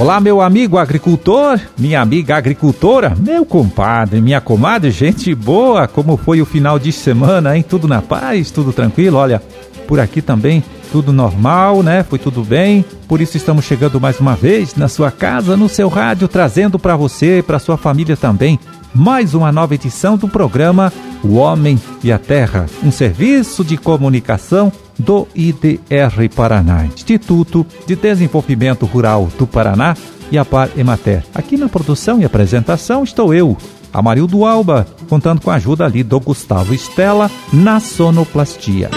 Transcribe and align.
Olá, 0.00 0.18
meu 0.18 0.40
amigo 0.40 0.78
agricultor, 0.78 1.60
minha 1.76 2.00
amiga 2.00 2.34
agricultora, 2.34 3.14
meu 3.18 3.44
compadre, 3.44 4.18
minha 4.18 4.40
comadre, 4.40 4.90
gente 4.90 5.34
boa, 5.34 5.86
como 5.86 6.16
foi 6.16 6.40
o 6.40 6.46
final 6.46 6.78
de 6.78 6.90
semana, 6.90 7.54
hein? 7.54 7.62
Tudo 7.62 7.86
na 7.86 8.00
paz, 8.00 8.50
tudo 8.50 8.72
tranquilo? 8.72 9.18
Olha, 9.18 9.42
por 9.86 10.00
aqui 10.00 10.22
também 10.22 10.64
tudo 10.90 11.12
normal, 11.12 11.82
né? 11.82 12.02
Foi 12.02 12.18
tudo 12.18 12.42
bem. 12.42 12.82
Por 13.06 13.20
isso 13.20 13.36
estamos 13.36 13.66
chegando 13.66 14.00
mais 14.00 14.18
uma 14.18 14.34
vez 14.34 14.74
na 14.74 14.88
sua 14.88 15.10
casa, 15.10 15.54
no 15.54 15.68
seu 15.68 15.90
rádio, 15.90 16.28
trazendo 16.28 16.78
para 16.78 16.96
você 16.96 17.40
e 17.40 17.42
para 17.42 17.58
sua 17.58 17.76
família 17.76 18.16
também 18.16 18.58
mais 18.94 19.34
uma 19.34 19.52
nova 19.52 19.74
edição 19.74 20.16
do 20.16 20.28
programa 20.28 20.92
O 21.22 21.34
Homem 21.34 21.78
e 22.02 22.10
a 22.10 22.18
Terra, 22.18 22.66
um 22.82 22.90
serviço 22.90 23.62
de 23.62 23.76
comunicação 23.76 24.72
do 24.98 25.26
IDR 25.34 26.28
Paraná, 26.34 26.86
Instituto 26.86 27.66
de 27.86 27.94
Desenvolvimento 27.94 28.86
Rural 28.86 29.28
do 29.38 29.46
Paraná 29.46 29.96
e 30.30 30.38
a 30.38 30.44
Par 30.44 30.70
Emater. 30.76 31.24
Aqui 31.34 31.56
na 31.56 31.68
produção 31.68 32.20
e 32.20 32.24
apresentação 32.24 33.04
estou 33.04 33.34
eu, 33.34 33.56
Amarildo 33.92 34.44
Alba, 34.44 34.86
contando 35.08 35.40
com 35.40 35.50
a 35.50 35.56
ajuda 35.56 35.84
ali 35.84 36.02
do 36.02 36.20
Gustavo 36.20 36.74
Estela 36.74 37.30
na 37.52 37.80
sonoplastia. 37.80 38.90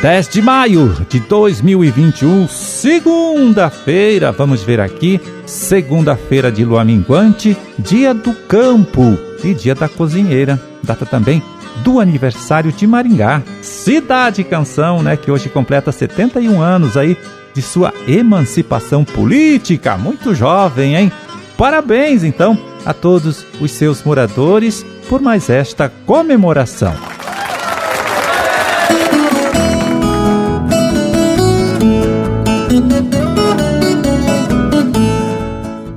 10 0.00 0.28
de 0.28 0.42
maio 0.42 0.94
de 1.08 1.18
2021, 1.20 2.46
segunda-feira, 2.48 4.30
vamos 4.30 4.62
ver 4.62 4.78
aqui, 4.78 5.18
segunda-feira 5.46 6.52
de 6.52 6.64
lua 6.64 6.84
minguante, 6.84 7.56
dia 7.78 8.12
do 8.12 8.34
campo 8.34 9.18
e 9.42 9.54
dia 9.54 9.74
da 9.74 9.88
cozinheira, 9.88 10.60
data 10.82 11.06
também 11.06 11.42
do 11.82 11.98
aniversário 11.98 12.70
de 12.70 12.86
Maringá, 12.86 13.42
cidade 13.62 14.44
canção, 14.44 15.02
né, 15.02 15.16
que 15.16 15.30
hoje 15.30 15.48
completa 15.48 15.90
71 15.90 16.60
anos 16.60 16.96
aí 16.96 17.16
de 17.54 17.62
sua 17.62 17.92
emancipação 18.06 19.02
política, 19.02 19.96
muito 19.96 20.34
jovem, 20.34 20.94
hein? 20.94 21.12
Parabéns 21.56 22.22
então 22.22 22.58
a 22.84 22.92
todos 22.92 23.46
os 23.60 23.70
seus 23.70 24.02
moradores 24.02 24.84
por 25.08 25.22
mais 25.22 25.48
esta 25.48 25.88
comemoração. 26.04 27.15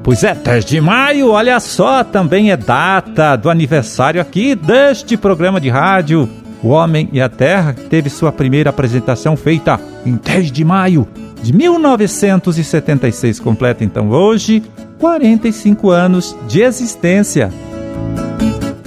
Pois 0.10 0.24
é, 0.24 0.34
10 0.34 0.66
de 0.66 0.82
maio, 0.82 1.30
olha 1.30 1.60
só, 1.60 2.04
também 2.04 2.50
é 2.50 2.58
data 2.58 3.36
do 3.36 3.48
aniversário 3.48 4.20
aqui 4.20 4.56
deste 4.56 5.16
programa 5.16 5.62
de 5.62 5.70
rádio. 5.70 6.28
O 6.64 6.70
Homem 6.70 7.08
e 7.14 7.22
a 7.22 7.30
Terra 7.30 7.76
teve 7.92 8.10
sua 8.10 8.32
primeira 8.32 8.72
apresentação 8.72 9.38
feita 9.38 9.80
em 10.04 10.16
10 10.16 10.52
de 10.52 10.66
maio 10.66 11.08
de 11.44 11.54
1976. 11.54 13.40
Completa 13.40 13.84
então 13.84 14.10
hoje 14.10 14.64
45 14.98 15.92
anos 15.92 16.36
de 16.48 16.64
existência. 16.64 17.52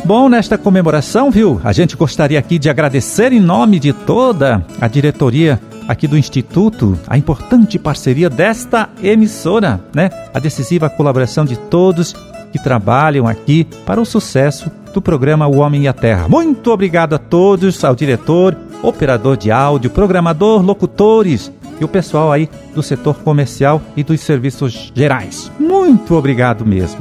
Bom, 0.05 0.28
nesta 0.28 0.59
comemoração, 0.59 1.31
viu? 1.31 1.61
A 1.62 1.73
gente 1.73 1.97
gostaria 1.97 2.41
aqui 2.41 2.59
de 2.59 2.69
agradecer 2.69 3.33
em 3.33 3.39
nome 3.39 3.78
de 3.78 3.93
toda 3.93 4.67
a 4.81 4.89
diretoria 4.89 5.61
aqui 5.93 6.09
do 6.09 6.19
Instituto, 6.19 6.98
a 7.07 7.17
importante 7.17 7.79
parceria 7.79 8.29
desta 8.29 8.89
emissora, 9.03 9.81
né? 9.95 10.11
A 10.34 10.39
decisiva 10.39 10.91
colaboração 10.91 11.45
de 11.45 11.57
todos 11.57 12.15
que 12.51 12.62
trabalham 12.62 13.27
aqui 13.27 13.67
para 13.87 14.01
o 14.01 14.05
sucesso 14.05 14.71
do 14.93 15.01
programa 15.01 15.47
O 15.47 15.59
Homem 15.59 15.84
e 15.84 15.89
a 15.89 15.93
Terra. 15.93 16.29
Muito 16.29 16.71
obrigado 16.71 17.15
a 17.15 17.19
todos, 17.19 17.83
ao 17.84 17.95
diretor, 17.95 18.57
operador 18.83 19.37
de 19.37 19.51
áudio, 19.51 19.91
programador, 19.91 20.62
locutores 20.62 21.51
e 21.81 21.84
o 21.84 21.89
pessoal 21.89 22.31
aí 22.31 22.49
do 22.75 22.83
setor 22.83 23.16
comercial 23.21 23.81
e 23.97 24.03
dos 24.03 24.21
serviços 24.21 24.93
gerais. 24.95 25.50
Muito 25.59 26.15
obrigado 26.15 26.65
mesmo. 26.66 27.00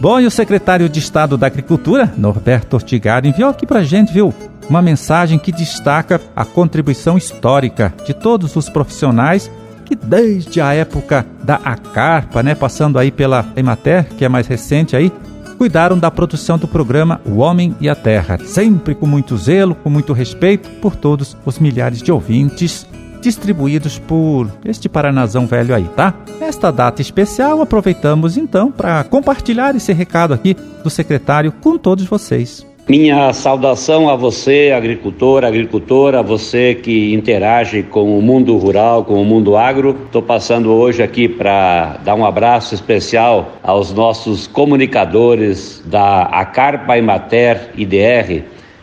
Bom, 0.00 0.18
e 0.18 0.26
o 0.26 0.30
secretário 0.30 0.88
de 0.88 0.98
Estado 0.98 1.36
da 1.36 1.46
Agricultura, 1.46 2.12
Norberto 2.16 2.74
Ortigari, 2.74 3.28
enviou 3.28 3.50
aqui 3.50 3.64
pra 3.64 3.84
gente, 3.84 4.12
viu? 4.12 4.34
Uma 4.68 4.82
mensagem 4.82 5.38
que 5.38 5.52
destaca 5.52 6.20
a 6.34 6.44
contribuição 6.44 7.18
histórica 7.18 7.92
de 8.06 8.14
todos 8.14 8.56
os 8.56 8.68
profissionais 8.68 9.50
que 9.84 9.94
desde 9.94 10.60
a 10.60 10.72
época 10.72 11.26
da 11.42 11.56
Acarpa, 11.56 12.42
né, 12.42 12.54
passando 12.54 12.98
aí 12.98 13.10
pela 13.10 13.44
Emater, 13.56 14.06
que 14.16 14.24
é 14.24 14.28
mais 14.28 14.46
recente 14.46 14.96
aí, 14.96 15.12
cuidaram 15.58 15.98
da 15.98 16.10
produção 16.10 16.58
do 16.58 16.66
programa 16.66 17.20
O 17.24 17.36
Homem 17.38 17.76
e 17.80 17.88
a 17.88 17.94
Terra, 17.94 18.38
sempre 18.44 18.94
com 18.94 19.06
muito 19.06 19.36
zelo, 19.36 19.74
com 19.74 19.90
muito 19.90 20.12
respeito 20.12 20.68
por 20.80 20.96
todos 20.96 21.36
os 21.44 21.58
milhares 21.58 22.02
de 22.02 22.10
ouvintes 22.10 22.86
distribuídos 23.20 23.98
por 23.98 24.50
este 24.64 24.88
Paranazão 24.88 25.46
velho 25.46 25.74
aí, 25.74 25.88
tá? 25.94 26.14
Nesta 26.40 26.72
data 26.72 27.00
especial, 27.00 27.62
aproveitamos 27.62 28.36
então 28.36 28.72
para 28.72 29.04
compartilhar 29.04 29.76
esse 29.76 29.92
recado 29.92 30.34
aqui 30.34 30.56
do 30.82 30.90
secretário 30.90 31.52
com 31.52 31.78
todos 31.78 32.04
vocês. 32.04 32.66
Minha 32.88 33.32
saudação 33.32 34.10
a 34.10 34.16
você, 34.16 34.72
agricultor, 34.76 35.44
agricultora, 35.44 36.20
você 36.20 36.74
que 36.74 37.14
interage 37.14 37.84
com 37.84 38.18
o 38.18 38.20
mundo 38.20 38.56
rural, 38.56 39.04
com 39.04 39.22
o 39.22 39.24
mundo 39.24 39.56
agro. 39.56 39.96
Estou 40.06 40.20
passando 40.20 40.72
hoje 40.72 41.00
aqui 41.00 41.28
para 41.28 41.98
dar 42.04 42.16
um 42.16 42.26
abraço 42.26 42.74
especial 42.74 43.52
aos 43.62 43.92
nossos 43.92 44.48
comunicadores 44.48 45.80
da 45.86 46.22
Acarpa 46.22 46.98
Imater 46.98 47.70
IDR 47.76 48.42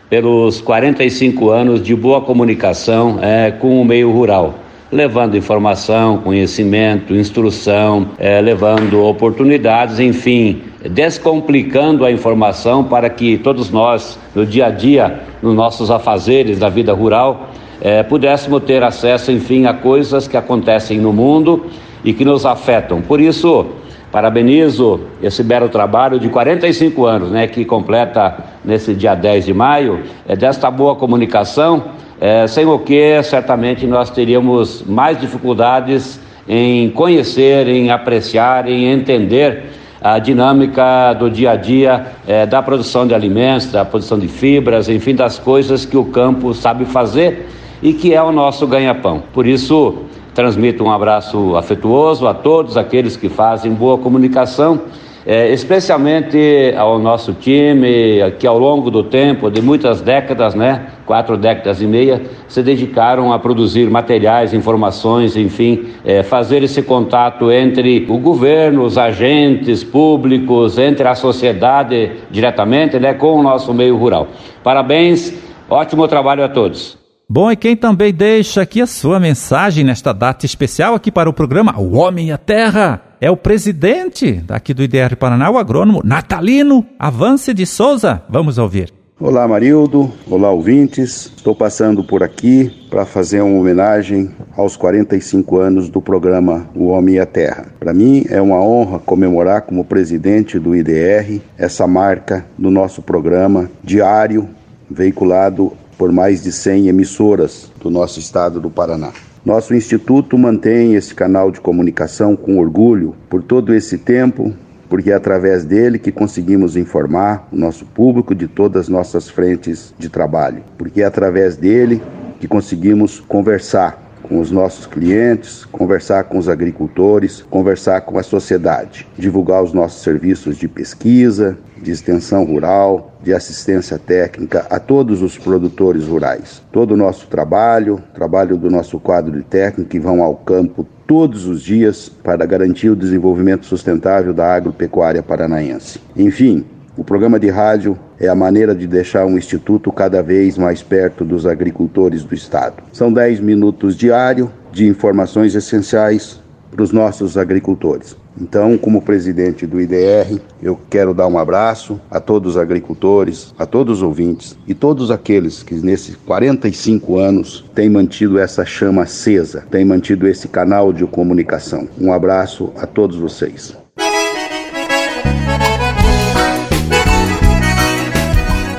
pelos 0.09 0.61
45 0.61 1.49
anos 1.49 1.83
de 1.83 1.93
boa 1.93 2.21
comunicação 2.21 3.19
é, 3.21 3.51
com 3.51 3.81
o 3.81 3.85
meio 3.85 4.11
rural, 4.13 4.55
levando 4.91 5.37
informação, 5.37 6.17
conhecimento, 6.17 7.15
instrução, 7.15 8.07
é, 8.17 8.41
levando 8.41 9.03
oportunidades, 9.03 9.99
enfim, 9.99 10.63
descomplicando 10.89 12.05
a 12.05 12.11
informação 12.11 12.83
para 12.83 13.09
que 13.09 13.37
todos 13.37 13.69
nós, 13.69 14.17
no 14.33 14.45
dia 14.45 14.67
a 14.67 14.69
dia, 14.69 15.21
nos 15.41 15.53
nossos 15.53 15.91
afazeres 15.91 16.57
da 16.59 16.69
vida 16.69 16.93
rural, 16.93 17.49
é, 17.81 18.01
pudéssemos 18.03 18.63
ter 18.63 18.83
acesso, 18.83 19.31
enfim, 19.31 19.65
a 19.65 19.73
coisas 19.73 20.27
que 20.27 20.35
acontecem 20.35 20.99
no 20.99 21.13
mundo 21.13 21.67
e 22.03 22.13
que 22.13 22.25
nos 22.25 22.45
afetam. 22.45 23.01
Por 23.01 23.21
isso, 23.21 23.67
Parabenizo 24.11 25.01
esse 25.21 25.43
belo 25.43 25.69
trabalho 25.69 26.19
de 26.19 26.29
45 26.29 27.05
anos, 27.05 27.29
né, 27.29 27.45
que 27.45 27.63
completa 27.63 28.43
nesse 28.65 28.95
dia 28.95 29.13
10 29.13 29.45
de 29.45 29.53
maio, 29.53 30.01
é 30.27 30.35
desta 30.35 30.71
boa 30.71 30.95
comunicação, 30.95 31.83
é, 32.19 32.47
sem 32.47 32.65
o 32.65 32.79
que 32.79 33.21
certamente 33.23 33.85
nós 33.87 34.09
teríamos 34.09 34.83
mais 34.83 35.19
dificuldades 35.19 36.19
em 36.47 36.89
conhecer, 36.89 37.67
em 37.67 37.91
apreciar, 37.91 38.67
em 38.67 38.85
entender 38.87 39.71
a 40.01 40.17
dinâmica 40.17 41.13
do 41.13 41.29
dia 41.29 41.51
a 41.51 41.55
dia 41.55 42.07
é, 42.27 42.45
da 42.45 42.61
produção 42.61 43.05
de 43.05 43.13
alimentos, 43.13 43.71
da 43.71 43.83
produção 43.83 44.17
de 44.17 44.27
fibras, 44.27 44.89
enfim, 44.89 45.13
das 45.13 45.37
coisas 45.37 45.85
que 45.85 45.97
o 45.97 46.05
campo 46.05 46.53
sabe 46.53 46.85
fazer 46.85 47.47
e 47.81 47.93
que 47.93 48.13
é 48.13 48.21
o 48.21 48.31
nosso 48.31 48.65
ganha-pão. 48.65 49.23
Por 49.33 49.45
isso, 49.45 50.05
Transmito 50.33 50.83
um 50.85 50.89
abraço 50.89 51.57
afetuoso 51.57 52.25
a 52.25 52.33
todos 52.33 52.77
aqueles 52.77 53.17
que 53.17 53.27
fazem 53.27 53.73
boa 53.73 53.97
comunicação, 53.97 54.79
é, 55.25 55.51
especialmente 55.51 56.73
ao 56.77 56.97
nosso 56.99 57.33
time, 57.33 58.31
que 58.39 58.47
ao 58.47 58.57
longo 58.57 58.89
do 58.89 59.03
tempo, 59.03 59.49
de 59.49 59.61
muitas 59.61 60.01
décadas, 60.01 60.55
né, 60.55 60.87
quatro 61.05 61.37
décadas 61.37 61.81
e 61.81 61.87
meia, 61.87 62.21
se 62.47 62.63
dedicaram 62.63 63.33
a 63.33 63.39
produzir 63.39 63.89
materiais, 63.89 64.53
informações, 64.53 65.35
enfim, 65.35 65.87
é, 66.05 66.23
fazer 66.23 66.63
esse 66.63 66.81
contato 66.81 67.51
entre 67.51 68.05
o 68.09 68.17
governo, 68.17 68.83
os 68.83 68.97
agentes 68.97 69.83
públicos, 69.83 70.77
entre 70.77 71.07
a 71.07 71.15
sociedade 71.15 72.11
diretamente, 72.31 72.99
né, 72.99 73.13
com 73.13 73.33
o 73.33 73.43
nosso 73.43 73.73
meio 73.73 73.97
rural. 73.97 74.27
Parabéns, 74.63 75.33
ótimo 75.69 76.07
trabalho 76.07 76.43
a 76.43 76.49
todos. 76.49 76.97
Bom, 77.31 77.51
e 77.51 77.55
quem 77.55 77.75
também 77.75 78.11
deixa 78.11 78.63
aqui 78.63 78.81
a 78.81 78.87
sua 78.87 79.19
mensagem 79.19 79.83
nesta 79.83 80.11
data 80.11 80.47
especial 80.47 80.95
aqui 80.95 81.11
para 81.11 81.29
o 81.29 81.33
programa 81.33 81.75
O 81.77 81.95
Homem 81.95 82.29
e 82.29 82.31
a 82.31 82.37
Terra 82.37 83.08
é 83.21 83.29
o 83.29 83.37
presidente 83.37 84.33
daqui 84.33 84.73
do 84.73 84.83
IDR 84.83 85.15
Paraná, 85.17 85.49
o 85.49 85.57
agrônomo 85.57 86.01
Natalino 86.03 86.85
Avance 86.97 87.53
de 87.53 87.65
Souza. 87.65 88.23
Vamos 88.29 88.57
ouvir. 88.57 88.93
Olá, 89.19 89.45
Marildo. 89.45 90.09
Olá, 90.29 90.49
ouvintes. 90.49 91.33
Estou 91.35 91.53
passando 91.53 92.01
por 92.01 92.23
aqui 92.23 92.71
para 92.89 93.05
fazer 93.05 93.41
uma 93.41 93.59
homenagem 93.59 94.31
aos 94.55 94.77
45 94.77 95.57
anos 95.57 95.89
do 95.89 96.01
programa 96.01 96.69
O 96.73 96.87
Homem 96.87 97.15
e 97.15 97.19
a 97.19 97.25
Terra. 97.25 97.65
Para 97.77 97.93
mim 97.93 98.23
é 98.29 98.41
uma 98.41 98.63
honra 98.63 98.97
comemorar 98.97 99.63
como 99.63 99.83
presidente 99.83 100.57
do 100.57 100.73
IDR 100.73 101.41
essa 101.57 101.85
marca 101.85 102.45
do 102.57 102.71
nosso 102.71 103.01
programa 103.01 103.69
diário 103.83 104.47
veiculado 104.89 105.73
por 105.97 106.13
mais 106.13 106.41
de 106.41 106.53
100 106.53 106.87
emissoras 106.87 107.69
do 107.81 107.89
nosso 107.89 108.19
estado 108.21 108.61
do 108.61 108.69
Paraná. 108.69 109.11
Nosso 109.45 109.73
instituto 109.73 110.37
mantém 110.37 110.95
esse 110.95 111.15
canal 111.15 111.49
de 111.49 111.61
comunicação 111.61 112.35
com 112.35 112.59
orgulho 112.59 113.15
por 113.29 113.41
todo 113.41 113.73
esse 113.73 113.97
tempo, 113.97 114.53
porque 114.89 115.11
é 115.11 115.13
através 115.13 115.63
dele 115.63 115.97
que 115.97 116.11
conseguimos 116.11 116.75
informar 116.75 117.47
o 117.51 117.55
nosso 117.55 117.85
público 117.85 118.35
de 118.35 118.47
todas 118.47 118.83
as 118.83 118.89
nossas 118.89 119.29
frentes 119.29 119.93
de 119.97 120.09
trabalho, 120.09 120.63
porque 120.77 121.01
é 121.01 121.05
através 121.05 121.55
dele 121.55 122.01
que 122.39 122.47
conseguimos 122.47 123.19
conversar 123.21 124.09
com 124.23 124.39
os 124.39 124.51
nossos 124.51 124.85
clientes, 124.85 125.65
conversar 125.65 126.25
com 126.25 126.37
os 126.37 126.49
agricultores, 126.49 127.41
conversar 127.49 128.01
com 128.01 128.19
a 128.19 128.23
sociedade, 128.23 129.07
divulgar 129.17 129.63
os 129.63 129.73
nossos 129.73 130.03
serviços 130.03 130.57
de 130.57 130.67
pesquisa, 130.67 131.57
de 131.81 131.91
extensão 131.91 132.43
rural, 132.43 133.13
de 133.23 133.33
assistência 133.33 133.97
técnica 133.97 134.65
a 134.69 134.79
todos 134.79 135.21
os 135.21 135.37
produtores 135.37 136.05
rurais. 136.07 136.61
Todo 136.71 136.91
o 136.91 136.97
nosso 136.97 137.27
trabalho, 137.27 138.01
trabalho 138.13 138.57
do 138.57 138.69
nosso 138.69 138.99
quadro 138.99 139.31
de 139.31 139.43
técnico 139.43 139.89
que 139.89 139.99
vão 139.99 140.23
ao 140.23 140.35
campo 140.35 140.85
todos 141.07 141.47
os 141.47 141.61
dias 141.61 142.07
para 142.07 142.45
garantir 142.45 142.89
o 142.89 142.95
desenvolvimento 142.95 143.65
sustentável 143.65 144.33
da 144.33 144.53
agropecuária 144.53 145.23
paranaense. 145.23 145.99
Enfim, 146.15 146.65
o 146.95 147.03
programa 147.03 147.39
de 147.39 147.49
rádio 147.49 147.97
é 148.19 148.27
a 148.27 148.35
maneira 148.35 148.75
de 148.75 148.85
deixar 148.85 149.25
um 149.25 149.37
instituto 149.37 149.91
cada 149.91 150.21
vez 150.21 150.57
mais 150.57 150.83
perto 150.83 151.23
dos 151.23 151.45
agricultores 151.45 152.23
do 152.23 152.35
estado. 152.35 152.83
São 152.91 153.11
10 153.11 153.39
minutos 153.39 153.95
diário 153.95 154.51
de 154.71 154.85
informações 154.85 155.55
essenciais 155.55 156.41
para 156.71 156.83
os 156.83 156.91
nossos 156.91 157.37
agricultores. 157.37 158.15
Então, 158.39 158.77
como 158.77 159.01
presidente 159.01 159.65
do 159.65 159.81
IDR, 159.81 160.39
eu 160.61 160.79
quero 160.89 161.13
dar 161.13 161.27
um 161.27 161.37
abraço 161.37 161.99
a 162.09 162.19
todos 162.19 162.55
os 162.55 162.57
agricultores, 162.61 163.53
a 163.57 163.65
todos 163.65 163.97
os 163.97 164.03
ouvintes 164.03 164.57
e 164.67 164.73
todos 164.73 165.11
aqueles 165.11 165.61
que 165.61 165.75
nesses 165.75 166.15
45 166.15 167.17
anos 167.17 167.65
têm 167.75 167.89
mantido 167.89 168.39
essa 168.39 168.65
chama 168.65 169.03
acesa, 169.03 169.65
têm 169.69 169.83
mantido 169.83 170.27
esse 170.27 170.47
canal 170.47 170.93
de 170.93 171.05
comunicação. 171.05 171.87
Um 171.99 172.13
abraço 172.13 172.71
a 172.77 172.85
todos 172.85 173.17
vocês. 173.17 173.75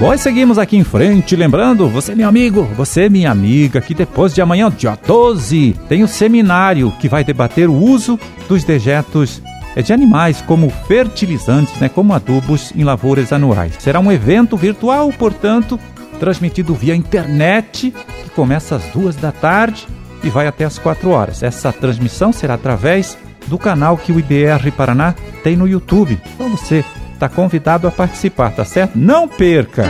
Bom, 0.00 0.16
seguimos 0.16 0.56
aqui 0.56 0.78
em 0.78 0.82
frente, 0.82 1.36
lembrando, 1.36 1.86
você 1.86 2.14
meu 2.14 2.26
amigo, 2.26 2.62
você 2.74 3.10
minha 3.10 3.30
amiga, 3.30 3.82
que 3.82 3.92
depois 3.92 4.34
de 4.34 4.40
amanhã, 4.40 4.70
dia 4.70 4.98
12, 5.06 5.76
tem 5.90 6.02
o 6.02 6.08
seminário 6.08 6.90
que 6.98 7.06
vai 7.06 7.22
debater 7.22 7.68
o 7.68 7.74
uso 7.74 8.18
dos 8.48 8.64
dejetos 8.64 9.42
eh, 9.76 9.82
de 9.82 9.92
animais 9.92 10.40
como 10.40 10.70
fertilizantes, 10.70 11.78
né, 11.78 11.90
como 11.90 12.14
adubos 12.14 12.72
em 12.74 12.82
lavouras 12.82 13.30
anuais. 13.30 13.74
Será 13.78 14.00
um 14.00 14.10
evento 14.10 14.56
virtual, 14.56 15.12
portanto, 15.12 15.78
transmitido 16.18 16.74
via 16.74 16.96
internet, 16.96 17.92
que 18.24 18.30
começa 18.30 18.76
às 18.76 18.84
duas 18.94 19.16
da 19.16 19.30
tarde 19.30 19.86
e 20.24 20.30
vai 20.30 20.46
até 20.46 20.64
às 20.64 20.78
quatro 20.78 21.10
horas. 21.10 21.42
Essa 21.42 21.74
transmissão 21.74 22.32
será 22.32 22.54
através 22.54 23.18
do 23.48 23.58
canal 23.58 23.98
que 23.98 24.12
o 24.12 24.18
IBR 24.18 24.70
Paraná 24.70 25.14
tem 25.44 25.56
no 25.56 25.68
YouTube. 25.68 26.18
Então 26.34 26.48
você 26.48 26.82
está 27.20 27.28
convidado 27.28 27.86
a 27.86 27.90
participar, 27.90 28.50
tá 28.50 28.64
certo? 28.64 28.96
Não 28.96 29.28
perca! 29.28 29.84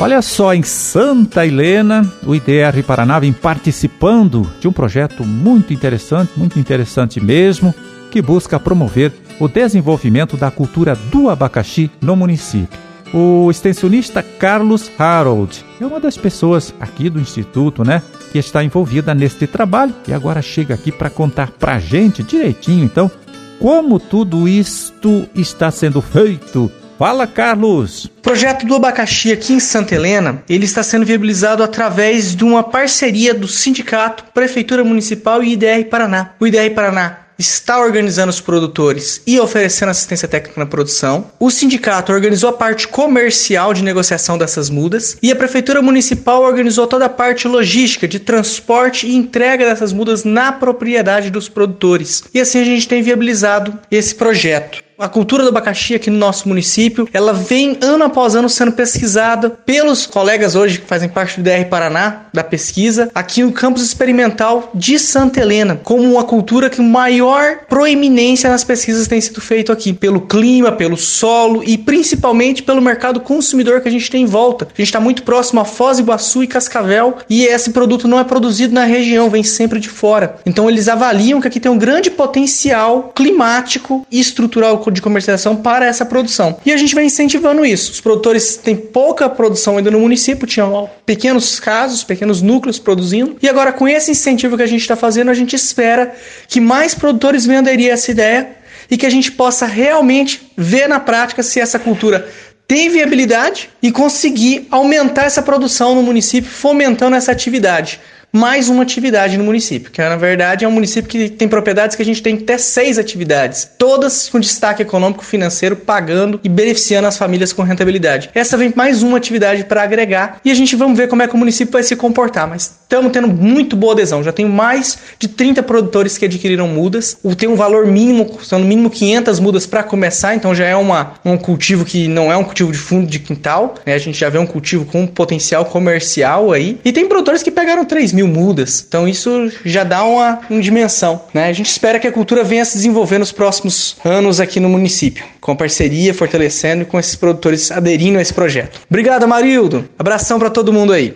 Olha 0.00 0.22
só, 0.22 0.54
em 0.54 0.62
Santa 0.62 1.44
Helena, 1.44 2.08
o 2.24 2.32
IDR 2.32 2.80
Paraná 2.86 3.18
vem 3.18 3.32
participando 3.32 4.48
de 4.60 4.68
um 4.68 4.72
projeto 4.72 5.24
muito 5.24 5.74
interessante, 5.74 6.30
muito 6.36 6.60
interessante 6.60 7.20
mesmo, 7.20 7.74
que 8.12 8.22
busca 8.22 8.60
promover 8.60 9.12
o 9.40 9.48
desenvolvimento 9.48 10.36
da 10.36 10.52
cultura 10.52 10.94
do 10.94 11.28
abacaxi 11.28 11.90
no 12.00 12.14
município. 12.14 12.87
O 13.12 13.50
extensionista 13.50 14.22
Carlos 14.22 14.90
Harold 14.98 15.64
é 15.80 15.86
uma 15.86 15.98
das 15.98 16.16
pessoas 16.16 16.74
aqui 16.78 17.08
do 17.08 17.18
Instituto, 17.18 17.82
né, 17.82 18.02
que 18.30 18.38
está 18.38 18.62
envolvida 18.62 19.14
neste 19.14 19.46
trabalho 19.46 19.94
e 20.06 20.12
agora 20.12 20.42
chega 20.42 20.74
aqui 20.74 20.92
para 20.92 21.08
contar 21.08 21.50
para 21.52 21.76
a 21.76 21.78
gente 21.78 22.22
direitinho, 22.22 22.84
então, 22.84 23.10
como 23.58 23.98
tudo 23.98 24.46
isto 24.46 25.26
está 25.34 25.70
sendo 25.70 26.02
feito. 26.02 26.70
Fala, 26.98 27.26
Carlos! 27.26 28.06
O 28.06 28.08
projeto 28.20 28.66
do 28.66 28.74
abacaxi 28.74 29.32
aqui 29.32 29.54
em 29.54 29.60
Santa 29.60 29.94
Helena, 29.94 30.42
ele 30.48 30.64
está 30.64 30.82
sendo 30.82 31.06
viabilizado 31.06 31.62
através 31.62 32.34
de 32.34 32.44
uma 32.44 32.62
parceria 32.62 33.32
do 33.32 33.48
sindicato, 33.48 34.24
Prefeitura 34.34 34.84
Municipal 34.84 35.42
e 35.42 35.52
IDR 35.52 35.84
Paraná. 35.88 36.32
O 36.38 36.46
IDR 36.46 36.74
Paraná 36.74 37.27
está 37.38 37.80
organizando 37.80 38.30
os 38.30 38.40
produtores 38.40 39.22
e 39.26 39.38
oferecendo 39.38 39.90
assistência 39.90 40.26
técnica 40.26 40.58
na 40.58 40.66
produção. 40.66 41.30
O 41.38 41.50
sindicato 41.50 42.12
organizou 42.12 42.50
a 42.50 42.52
parte 42.52 42.88
comercial 42.88 43.72
de 43.72 43.84
negociação 43.84 44.36
dessas 44.36 44.68
mudas 44.68 45.16
e 45.22 45.30
a 45.30 45.36
prefeitura 45.36 45.80
municipal 45.80 46.42
organizou 46.42 46.86
toda 46.86 47.04
a 47.04 47.10
parte 47.10 47.46
logística 47.46 48.08
de 48.08 48.18
transporte 48.18 49.06
e 49.06 49.14
entrega 49.14 49.64
dessas 49.64 49.92
mudas 49.92 50.24
na 50.24 50.50
propriedade 50.50 51.30
dos 51.30 51.48
produtores. 51.48 52.24
E 52.34 52.40
assim 52.40 52.60
a 52.60 52.64
gente 52.64 52.88
tem 52.88 53.02
viabilizado 53.02 53.78
esse 53.90 54.14
projeto. 54.14 54.87
A 54.98 55.08
cultura 55.08 55.44
do 55.44 55.50
abacaxi 55.50 55.94
aqui 55.94 56.10
no 56.10 56.18
nosso 56.18 56.48
município, 56.48 57.08
ela 57.12 57.32
vem 57.32 57.78
ano 57.80 58.02
após 58.02 58.34
ano 58.34 58.48
sendo 58.48 58.72
pesquisada 58.72 59.48
pelos 59.48 60.06
colegas 60.06 60.56
hoje 60.56 60.80
que 60.80 60.88
fazem 60.88 61.08
parte 61.08 61.40
do 61.40 61.44
DR 61.44 61.64
Paraná, 61.70 62.22
da 62.34 62.42
pesquisa, 62.42 63.08
aqui 63.14 63.44
no 63.44 63.52
campus 63.52 63.84
experimental 63.84 64.72
de 64.74 64.98
Santa 64.98 65.40
Helena, 65.40 65.80
como 65.84 66.02
uma 66.02 66.24
cultura 66.24 66.68
que 66.68 66.82
maior 66.82 67.58
proeminência 67.68 68.50
nas 68.50 68.64
pesquisas 68.64 69.06
tem 69.06 69.20
sido 69.20 69.40
feito 69.40 69.70
aqui, 69.70 69.92
pelo 69.92 70.22
clima, 70.22 70.72
pelo 70.72 70.96
solo 70.96 71.62
e 71.62 71.78
principalmente 71.78 72.64
pelo 72.64 72.82
mercado 72.82 73.20
consumidor 73.20 73.80
que 73.80 73.86
a 73.86 73.92
gente 73.92 74.10
tem 74.10 74.24
em 74.24 74.26
volta. 74.26 74.64
A 74.64 74.76
gente 74.76 74.88
está 74.88 74.98
muito 74.98 75.22
próximo 75.22 75.60
a 75.60 75.64
Foz 75.64 75.98
do 75.98 76.02
Iguaçu 76.02 76.42
e 76.42 76.48
Cascavel 76.48 77.18
e 77.30 77.44
esse 77.44 77.70
produto 77.70 78.08
não 78.08 78.18
é 78.18 78.24
produzido 78.24 78.74
na 78.74 78.82
região, 78.82 79.30
vem 79.30 79.44
sempre 79.44 79.78
de 79.78 79.88
fora. 79.88 80.40
Então 80.44 80.68
eles 80.68 80.88
avaliam 80.88 81.40
que 81.40 81.46
aqui 81.46 81.60
tem 81.60 81.70
um 81.70 81.78
grande 81.78 82.10
potencial 82.10 83.12
climático 83.14 84.04
e 84.10 84.18
estrutural 84.18 84.87
de 84.90 85.02
comercialização 85.02 85.56
para 85.56 85.86
essa 85.86 86.04
produção. 86.04 86.58
E 86.64 86.72
a 86.72 86.76
gente 86.76 86.94
vem 86.94 87.06
incentivando 87.06 87.64
isso. 87.64 87.92
Os 87.92 88.00
produtores 88.00 88.56
têm 88.56 88.76
pouca 88.76 89.28
produção 89.28 89.76
ainda 89.76 89.90
no 89.90 90.00
município, 90.00 90.46
tinham 90.46 90.88
pequenos 91.04 91.58
casos, 91.60 92.04
pequenos 92.04 92.42
núcleos 92.42 92.78
produzindo. 92.78 93.36
E 93.42 93.48
agora, 93.48 93.72
com 93.72 93.88
esse 93.88 94.10
incentivo 94.10 94.56
que 94.56 94.62
a 94.62 94.66
gente 94.66 94.80
está 94.80 94.96
fazendo, 94.96 95.30
a 95.30 95.34
gente 95.34 95.54
espera 95.54 96.14
que 96.46 96.60
mais 96.60 96.94
produtores 96.94 97.46
a 97.90 97.94
essa 97.94 98.10
ideia 98.10 98.50
e 98.90 98.96
que 98.96 99.06
a 99.06 99.10
gente 99.10 99.32
possa 99.32 99.66
realmente 99.66 100.50
ver 100.56 100.88
na 100.88 100.98
prática 100.98 101.42
se 101.42 101.60
essa 101.60 101.78
cultura 101.78 102.28
tem 102.66 102.90
viabilidade 102.90 103.70
e 103.82 103.90
conseguir 103.90 104.66
aumentar 104.70 105.24
essa 105.24 105.40
produção 105.40 105.94
no 105.94 106.02
município, 106.02 106.50
fomentando 106.50 107.16
essa 107.16 107.32
atividade 107.32 107.98
mais 108.32 108.68
uma 108.68 108.82
atividade 108.82 109.38
no 109.38 109.44
município, 109.44 109.90
que 109.90 110.02
na 110.02 110.16
verdade 110.16 110.64
é 110.64 110.68
um 110.68 110.72
município 110.72 111.08
que 111.08 111.30
tem 111.30 111.48
propriedades 111.48 111.96
que 111.96 112.02
a 112.02 112.04
gente 112.04 112.22
tem 112.22 112.34
até 112.34 112.58
seis 112.58 112.98
atividades, 112.98 113.68
todas 113.78 114.28
com 114.28 114.38
destaque 114.38 114.82
econômico 114.82 115.24
financeiro, 115.24 115.76
pagando 115.76 116.38
e 116.44 116.48
beneficiando 116.48 117.08
as 117.08 117.16
famílias 117.16 117.52
com 117.52 117.62
rentabilidade. 117.62 118.30
Essa 118.34 118.56
vem 118.56 118.72
mais 118.76 119.02
uma 119.02 119.16
atividade 119.16 119.64
para 119.64 119.82
agregar 119.82 120.40
e 120.44 120.50
a 120.50 120.54
gente 120.54 120.76
vamos 120.76 120.96
ver 120.98 121.08
como 121.08 121.22
é 121.22 121.28
que 121.28 121.34
o 121.34 121.38
município 121.38 121.72
vai 121.72 121.82
se 121.82 121.96
comportar, 121.96 122.46
mas 122.46 122.78
estamos 122.82 123.12
tendo 123.12 123.28
muito 123.28 123.76
boa 123.76 123.94
adesão. 123.94 124.22
Já 124.22 124.32
tenho 124.32 124.48
mais 124.48 124.98
de 125.18 125.28
30 125.28 125.62
produtores 125.62 126.18
que 126.18 126.26
adquiriram 126.26 126.68
mudas, 126.68 127.18
tem 127.36 127.48
um 127.48 127.56
valor 127.56 127.86
mínimo, 127.86 128.38
são 128.42 128.58
no 128.58 128.66
mínimo 128.66 128.90
500 128.90 129.40
mudas 129.40 129.66
para 129.66 129.82
começar, 129.82 130.34
então 130.34 130.54
já 130.54 130.66
é 130.66 130.76
uma, 130.76 131.14
um 131.24 131.36
cultivo 131.38 131.84
que 131.84 132.08
não 132.08 132.30
é 132.30 132.36
um 132.36 132.44
cultivo 132.44 132.72
de 132.72 132.78
fundo 132.78 133.06
de 133.06 133.18
quintal, 133.18 133.74
né? 133.86 133.94
a 133.94 133.98
gente 133.98 134.18
já 134.18 134.28
vê 134.28 134.38
um 134.38 134.46
cultivo 134.46 134.84
com 134.84 135.06
potencial 135.06 135.64
comercial 135.64 136.52
aí, 136.52 136.78
e 136.84 136.92
tem 136.92 137.08
produtores 137.08 137.42
que 137.42 137.50
pegaram 137.50 137.84
3 137.84 138.12
mil 138.12 138.17
mudas. 138.26 138.84
Então 138.86 139.06
isso 139.06 139.50
já 139.64 139.84
dá 139.84 140.02
uma, 140.04 140.40
uma 140.48 140.60
dimensão. 140.60 141.22
Né? 141.32 141.48
A 141.48 141.52
gente 141.52 141.70
espera 141.70 141.98
que 141.98 142.06
a 142.06 142.12
cultura 142.12 142.42
venha 142.42 142.64
se 142.64 142.76
desenvolver 142.76 143.18
nos 143.18 143.30
próximos 143.30 143.96
anos 144.04 144.40
aqui 144.40 144.58
no 144.58 144.68
município, 144.68 145.24
com 145.40 145.54
parceria, 145.54 146.14
fortalecendo 146.14 146.82
e 146.82 146.84
com 146.86 146.98
esses 146.98 147.14
produtores 147.14 147.70
aderindo 147.70 148.18
a 148.18 148.22
esse 148.22 148.34
projeto. 148.34 148.80
Obrigado, 148.88 149.28
Marildo. 149.28 149.88
Abração 149.98 150.38
para 150.38 150.50
todo 150.50 150.72
mundo 150.72 150.92
aí. 150.92 151.14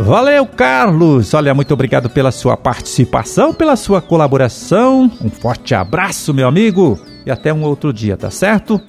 Valeu, 0.00 0.46
Carlos! 0.46 1.34
Olha, 1.34 1.52
muito 1.52 1.74
obrigado 1.74 2.08
pela 2.08 2.32
sua 2.32 2.56
participação, 2.56 3.52
pela 3.52 3.76
sua 3.76 4.00
colaboração. 4.00 5.10
Um 5.22 5.28
forte 5.28 5.74
abraço, 5.74 6.32
meu 6.32 6.48
amigo, 6.48 6.98
e 7.26 7.30
até 7.30 7.52
um 7.52 7.62
outro 7.62 7.92
dia, 7.92 8.16
tá 8.16 8.30
certo? 8.30 8.80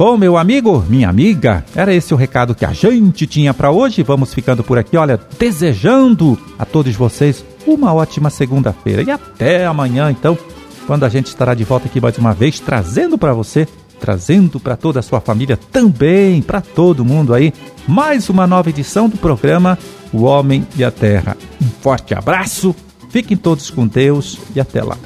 Bom, 0.00 0.16
meu 0.16 0.38
amigo, 0.38 0.82
minha 0.88 1.10
amiga, 1.10 1.62
era 1.76 1.92
esse 1.92 2.14
o 2.14 2.16
recado 2.16 2.54
que 2.54 2.64
a 2.64 2.72
gente 2.72 3.26
tinha 3.26 3.52
para 3.52 3.70
hoje. 3.70 4.02
Vamos 4.02 4.32
ficando 4.32 4.64
por 4.64 4.78
aqui, 4.78 4.96
olha, 4.96 5.20
desejando 5.38 6.38
a 6.58 6.64
todos 6.64 6.96
vocês 6.96 7.44
uma 7.66 7.92
ótima 7.92 8.30
segunda-feira 8.30 9.02
e 9.02 9.10
até 9.10 9.66
amanhã, 9.66 10.10
então, 10.10 10.38
quando 10.86 11.04
a 11.04 11.08
gente 11.10 11.26
estará 11.26 11.52
de 11.52 11.64
volta 11.64 11.84
aqui 11.84 12.00
mais 12.00 12.16
uma 12.16 12.32
vez 12.32 12.58
trazendo 12.58 13.18
para 13.18 13.34
você, 13.34 13.68
trazendo 14.00 14.58
para 14.58 14.74
toda 14.74 15.00
a 15.00 15.02
sua 15.02 15.20
família 15.20 15.58
também, 15.70 16.40
para 16.40 16.62
todo 16.62 17.04
mundo 17.04 17.34
aí, 17.34 17.52
mais 17.86 18.30
uma 18.30 18.46
nova 18.46 18.70
edição 18.70 19.06
do 19.06 19.18
programa 19.18 19.78
O 20.14 20.22
Homem 20.22 20.66
e 20.78 20.82
a 20.82 20.90
Terra. 20.90 21.36
Um 21.62 21.68
forte 21.82 22.14
abraço, 22.14 22.74
fiquem 23.10 23.36
todos 23.36 23.68
com 23.68 23.86
Deus 23.86 24.38
e 24.56 24.60
até 24.60 24.82
lá. 24.82 24.96